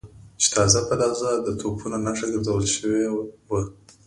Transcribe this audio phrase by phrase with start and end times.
[0.41, 3.15] چې تازه په تازه د توپونو نښه ګرځول شوي و.